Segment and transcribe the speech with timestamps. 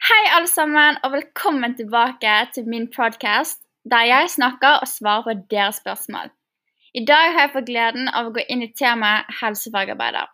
[0.00, 3.58] Hei, alle sammen, og velkommen tilbake til min podcast,
[3.92, 6.30] der jeg snakker og svarer på deres spørsmål.
[6.94, 10.30] I dag har jeg fått gleden av å gå inn i temaet helsefagarbeider.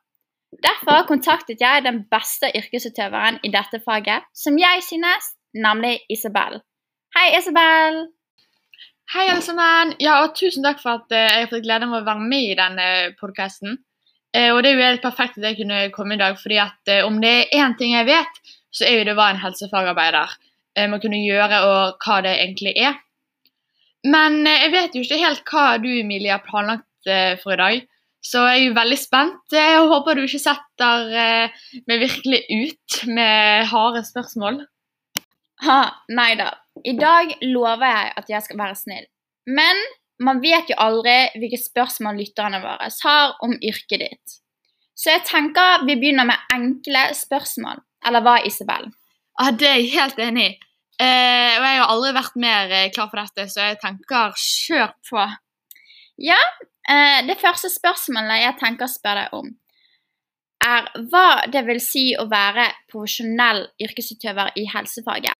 [0.68, 5.32] Derfor kontaktet jeg den beste yrkesutøveren i dette faget, som jeg synes,
[5.66, 6.60] nemlig Isabel.
[7.18, 7.98] Hei, Isabel!
[9.16, 9.96] Hei, alle sammen.
[9.98, 12.52] Ja, og tusen takk for at eh, jeg har fått gleden av å være med
[12.52, 12.86] i denne
[13.18, 13.80] podkasten.
[14.30, 16.94] Eh, og det er jo helt perfekt at jeg kunne komme i dag, fordi at
[16.94, 18.40] eh, om det er én ting jeg vet,
[18.76, 20.36] så er jo det hva en helsefagarbeider
[20.76, 22.98] eh, må kunne gjøre, og hva det egentlig er.
[24.06, 27.60] Men eh, jeg vet jo ikke helt hva du, Emilie, har planlagt eh, for i
[27.62, 27.84] dag.
[28.26, 29.42] Så jeg er jo veldig spent.
[29.54, 31.04] Jeg håper du ikke setter
[31.86, 34.64] meg virkelig ut med harde spørsmål.
[35.62, 35.76] Ha,
[36.10, 36.48] nei da.
[36.82, 39.06] I dag lover jeg at jeg skal være snill.
[39.46, 39.78] Men
[40.26, 44.36] man vet jo aldri hvilke spørsmål lytterne våre har om yrket ditt.
[44.96, 47.82] Så jeg tenker vi begynner med enkle spørsmål.
[48.06, 48.88] Eller hva, Isabel?
[49.36, 50.54] Ja, Det er jeg helt enig i.
[50.96, 54.94] Eh, og jeg har aldri vært mer eh, klar for dette, så jeg tenker kjør
[55.10, 55.26] på.
[56.24, 56.38] Ja,
[56.88, 59.50] eh, det første spørsmålet jeg tenker å spørre deg om,
[60.64, 65.36] er hva det vil si å være profesjonell yrkesutøver i helsefaget.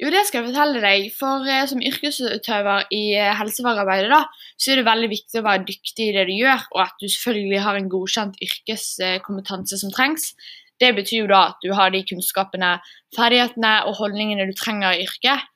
[0.00, 1.06] Jo, det skal jeg fortelle deg.
[1.14, 4.24] For eh, som yrkesutøver i eh, helsefagarbeidet, da,
[4.58, 7.06] så er det veldig viktig å være dyktig i det du gjør, og at du
[7.06, 10.32] selvfølgelig har en godkjent yrkeskompetanse som trengs.
[10.80, 12.76] Det betyr jo da at du har de kunnskapene,
[13.16, 15.46] ferdighetene og holdningene du trenger i yrket.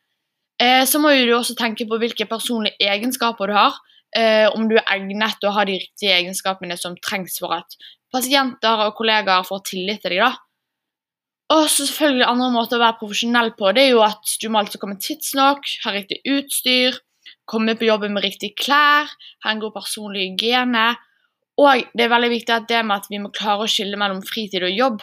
[0.63, 3.79] Eh, så må du også tenke på hvilke personlige egenskaper du har.
[4.17, 7.77] Eh, om du er egnet til å ha de riktige egenskapene som trengs for at
[8.15, 10.25] pasienter og kollegaer får tillit til deg.
[10.25, 10.37] da.
[11.49, 14.81] Og selvfølgelig andre måter å være profesjonell på, det er jo at du må alltid
[14.83, 16.99] komme tidsnok, ha riktig utstyr,
[17.49, 19.09] komme på jobben med riktige klær,
[19.45, 20.91] ha en god personlig hygiene.
[21.59, 24.23] Og det er veldig viktig at det med at vi må klare å skille mellom
[24.27, 25.03] fritid og jobb.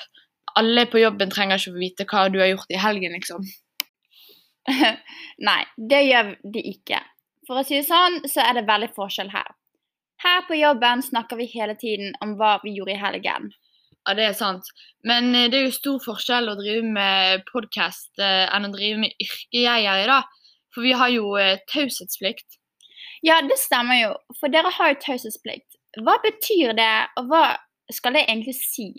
[0.56, 3.44] Alle på jobben trenger ikke å vite hva du har gjort i helgen, liksom.
[5.50, 7.02] Nei, det gjør de ikke.
[7.46, 9.52] For å si det sånn, så er det veldig forskjell her.
[10.24, 13.52] Her på jobben snakker vi hele tiden om hva vi gjorde i helgen.
[14.06, 14.68] Ja, det er sant.
[15.06, 19.02] Men eh, det er jo stor forskjell å drive med podkast eh, enn å drive
[19.02, 20.22] med yrket jeg er i, da.
[20.74, 22.60] For vi har jo eh, taushetsplikt.
[23.26, 25.80] Ja, det stemmer jo, for dere har jo taushetsplikt.
[26.04, 27.46] Hva betyr det, og hva
[27.94, 28.90] skal det egentlig si?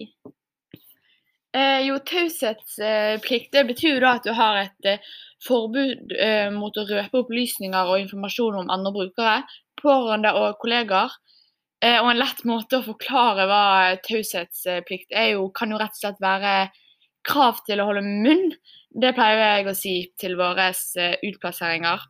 [1.57, 5.05] Eh, jo, taushetsplikt det betyr jo da at du har et eh,
[5.45, 9.37] forbud eh, mot å røpe opplysninger og informasjon om andre brukere,
[9.81, 11.15] pårørende og kollegaer.
[11.85, 13.63] Eh, og en lett måte å forklare hva
[14.05, 16.57] taushetsplikt er, jo, kan jo rett og slett være
[17.27, 18.51] krav til å holde munn.
[18.97, 22.05] Det pleier jeg å si til våre eh, utplasseringer.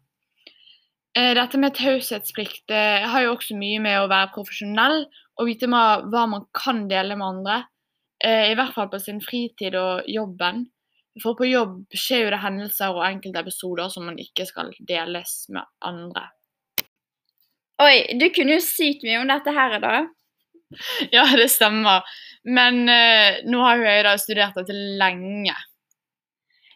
[1.17, 5.07] Eh, dette med taushetsplikt det har jo også mye med å være profesjonell
[5.41, 7.61] og vite hva hva man kan dele med andre.
[8.21, 10.67] Eh, I hvert fall på sin fritid og jobben.
[11.23, 15.47] For på jobb skjer jo det hendelser og enkelte episoder som man ikke skal deles
[15.49, 16.27] med andre.
[17.81, 19.97] Oi, du kunne jo sykt mye om dette her, da.
[21.15, 22.05] Ja, det stemmer.
[22.45, 25.55] Men uh, nå har jo jeg da studert dette lenge.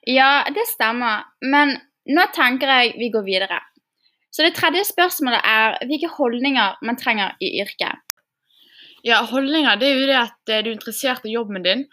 [0.08, 1.74] Ja, det stemmer, men
[2.08, 3.60] nå tenker jeg vi går videre.
[4.30, 7.98] Så det tredje spørsmålet er hvilke holdninger man trenger i yrket.
[9.04, 11.86] Ja, holdninger det er jo det at eh, du er interessert i jobben din,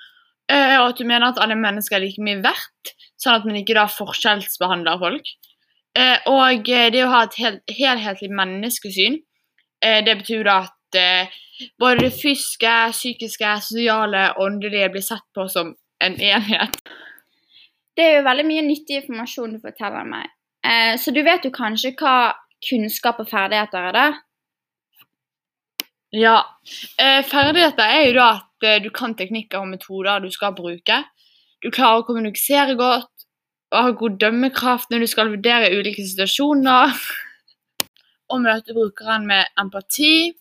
[0.51, 3.57] eh, og at du mener at alle mennesker er like mye verdt, sånn at man
[3.61, 5.31] ikke da forskjellsbehandler folk.
[5.97, 9.21] Eh, Og det å ha et hel, helhetlig menneskesyn,
[9.81, 10.97] det betyr da at
[11.77, 15.69] både det fysiske, psykiske, sosiale og åndelige blir sett på som
[16.01, 16.79] en enhet.
[17.93, 20.33] Det er jo veldig mye nyttig informasjon du forteller meg.
[20.67, 22.33] Eh, så du vet jo kanskje hva
[22.67, 24.07] kunnskap og ferdigheter er, da?
[26.15, 26.37] Ja.
[26.99, 31.03] Eh, ferdigheter er jo da at eh, du kan teknikker og metoder du skal bruke.
[31.63, 33.27] Du klarer å kommunisere godt
[33.73, 36.93] og har god dømmekraft når du skal vurdere ulike situasjoner.
[38.31, 40.33] Og møte brukeren med empati.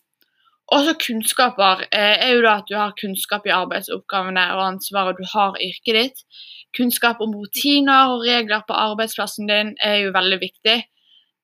[0.74, 5.22] Også kunnskaper eh, er jo da at du har kunnskap i arbeidsoppgavene og ansvaret du
[5.30, 6.24] har i yrket ditt.
[6.74, 10.78] Kunnskap om rutiner og regler på arbeidsplassen din er jo veldig viktig.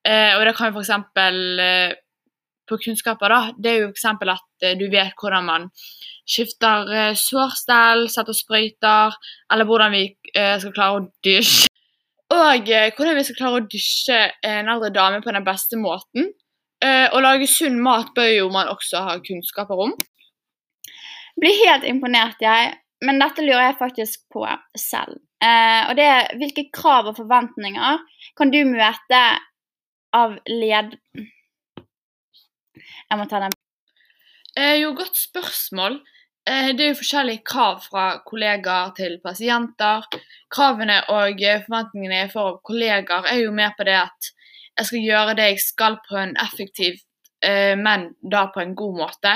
[0.03, 0.91] Eh, og det kan jo f.eks.
[1.23, 1.95] Eh,
[2.67, 4.05] på kunnskaper, da, det er jo f.eks.
[4.35, 5.65] at du vet hvordan man
[6.27, 9.17] skifter sårstell, setter sprøyter,
[9.51, 11.67] eller hvordan vi skal klare å dusje.
[12.31, 16.31] Og hvordan vi skal klare å dusje en eldre dame på den beste måten.
[16.83, 19.93] Eh, å lage sunn mat bør jo man også ha kunnskaper om.
[21.39, 22.73] Blir helt imponert, jeg.
[23.03, 24.43] Men dette lurer jeg faktisk på
[24.79, 25.21] selv.
[25.43, 28.03] Eh, og det er hvilke krav og forventninger
[28.39, 29.21] kan du møte
[30.15, 30.97] av led...
[32.73, 33.55] Jeg må ta den.
[34.57, 36.01] Eh, jo, godt spørsmål.
[36.43, 40.03] Det er jo forskjellige krav fra kollegaer til pasienter.
[40.51, 44.33] Kravene og forventningene av kollegaer, er jo mer på det at
[44.77, 46.99] jeg skal gjøre det jeg skal på en effektiv,
[47.43, 49.33] eh, men da på en god måte.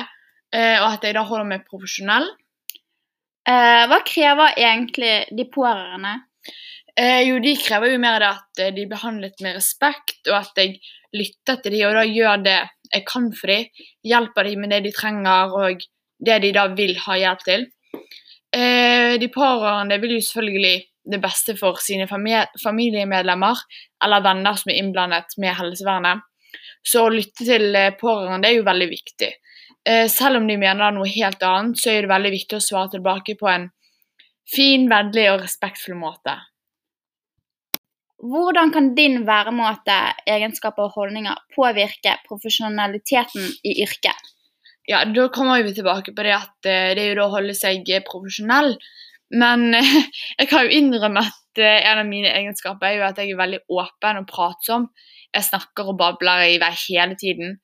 [0.54, 2.30] Eh, Og at jeg da holder meg profesjonell.
[3.48, 6.16] Eh, hva krever egentlig de pårørende?
[6.98, 10.40] Eh, jo, de krever jo mer det at eh, de blir behandlet med respekt, og
[10.40, 10.80] at jeg
[11.14, 12.58] lytter til dem og da gjør det
[12.94, 13.68] jeg kan for dem.
[14.04, 15.84] Hjelper dem med det de trenger, og
[16.26, 17.68] det de da vil ha hjelp til.
[18.56, 20.78] Eh, de pårørende vil jo selvfølgelig
[21.12, 23.62] det beste for sine fami- familiemedlemmer
[24.04, 26.24] eller venner som er innblandet med helsevernet.
[26.84, 29.32] Så å lytte til eh, pårørende er jo veldig viktig.
[29.88, 32.94] Eh, selv om de mener noe helt annet, så er det veldig viktig å svare
[32.96, 33.70] tilbake på en
[34.48, 36.36] fin, vennlig og respektfull måte.
[38.18, 44.34] Hvordan kan din væremåte, egenskaper og holdninger påvirke profesjonaliteten i yrket?
[44.88, 47.88] Ja, da kommer vi tilbake på det at eh, det er jo å holde seg
[48.08, 48.78] profesjonell.
[49.32, 49.74] Men
[50.40, 53.42] jeg kan jo innrømme at eh, en av mine egenskaper er jo at jeg er
[53.42, 54.90] veldig åpen og pratsom.
[55.36, 57.58] Jeg snakker og babler i vei hele tiden.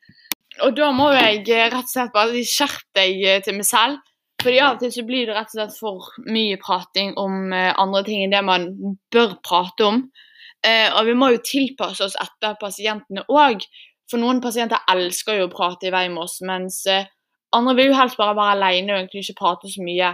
[0.62, 4.02] Og da må jeg eh, rett og slett bare skjerpe deg eh, til meg selv.
[4.44, 8.02] Fordi av og til så blir det rett og slett for mye prating om andre
[8.04, 8.66] ting enn det man
[9.14, 10.02] bør prate om.
[10.68, 13.64] Og vi må jo tilpasse oss etter pasientene òg.
[14.12, 16.82] For noen pasienter elsker jo å prate i vei med oss, mens
[17.56, 20.12] andre vil jo helst bare være alene og egentlig ikke prate så mye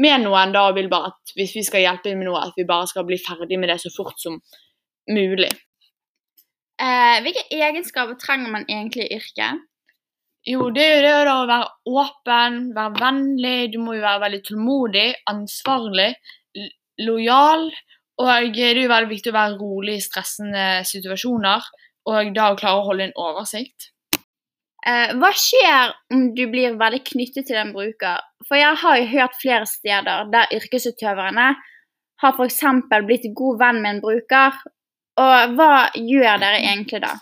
[0.00, 2.56] med noen da og vil bare at hvis vi skal hjelpe dem med noe, at
[2.56, 4.38] vi bare skal bli ferdig med det så fort som
[5.10, 5.50] mulig.
[6.82, 9.60] Eh, hvilke egenskaper trenger man egentlig i yrket?
[10.48, 14.24] Jo, det er jo det da å være åpen, være vennlig, du må jo være
[14.24, 16.08] veldig tålmodig, ansvarlig,
[17.06, 17.68] lojal,
[18.18, 21.68] og det er jo veldig viktig å være rolig i stressende situasjoner,
[22.10, 23.92] og da å klare å holde en oversikt.
[24.82, 28.22] Eh, hva skjer om du blir veldig knyttet til en bruker?
[28.48, 31.52] For jeg har jo hørt flere steder der yrkesutøverne
[32.22, 32.62] har f.eks.
[33.06, 34.58] blitt god venn med en bruker.
[35.22, 37.12] Og hva gjør dere egentlig da?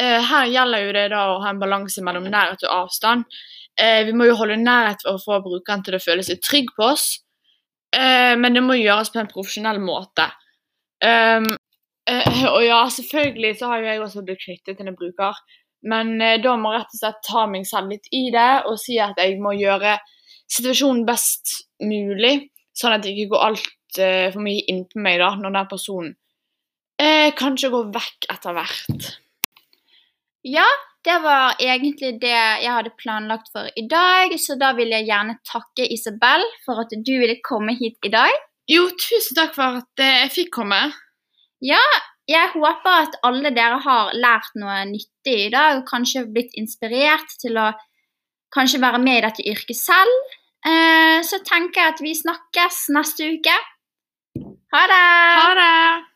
[0.00, 3.24] Eh, Her gjelder jo det da å ha en balanse mellom nærhet og avstand.
[3.80, 6.70] Eh, Vi må jo holde nærhet for å få brukeren til å føle seg trygg
[6.76, 7.06] på oss,
[7.94, 10.28] eh, men det må gjøres på en profesjonell måte.
[11.00, 11.46] Um,
[12.06, 15.38] eh, og ja, selvfølgelig så har jo jeg også blitt knyttet til en bruker,
[15.82, 18.78] men eh, da må jeg rett og slett ta meg selv litt i det og
[18.80, 19.96] si at jeg må gjøre
[20.50, 25.70] situasjonen best mulig, sånn at det ikke går altfor mye innpå meg da, når den
[25.70, 26.14] personen
[27.00, 29.10] eh, kanskje går vekk etter hvert.
[30.46, 30.66] Ja,
[31.04, 35.38] det var egentlig det jeg hadde planlagt for i dag, så da vil jeg gjerne
[35.48, 38.32] takke Isabel for at du ville komme hit i dag.
[38.70, 40.80] Jo, tusen takk for at eh, jeg fikk komme.
[41.64, 41.80] Ja,
[42.28, 47.32] jeg håper at alle dere har lært noe nyttig i dag, og kanskje blitt inspirert
[47.42, 47.70] til å
[48.54, 50.36] kanskje være med i dette yrket selv.
[50.66, 53.56] Eh, så tenker jeg at vi snakkes neste uke.
[54.74, 55.02] Ha det!
[55.40, 56.09] Ha det!